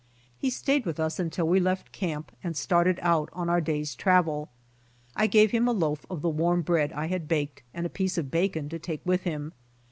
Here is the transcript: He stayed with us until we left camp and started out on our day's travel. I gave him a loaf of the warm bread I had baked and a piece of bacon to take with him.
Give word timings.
He 0.35 0.49
stayed 0.49 0.87
with 0.87 0.99
us 0.99 1.19
until 1.19 1.47
we 1.47 1.59
left 1.59 1.91
camp 1.91 2.31
and 2.43 2.57
started 2.57 2.97
out 3.03 3.29
on 3.33 3.51
our 3.51 3.61
day's 3.61 3.93
travel. 3.93 4.49
I 5.15 5.27
gave 5.27 5.51
him 5.51 5.67
a 5.67 5.73
loaf 5.73 6.07
of 6.09 6.23
the 6.23 6.27
warm 6.29 6.63
bread 6.63 6.91
I 6.93 7.05
had 7.05 7.27
baked 7.27 7.61
and 7.71 7.85
a 7.85 7.97
piece 7.97 8.17
of 8.17 8.31
bacon 8.31 8.67
to 8.69 8.79
take 8.79 9.05
with 9.05 9.21
him. 9.25 9.53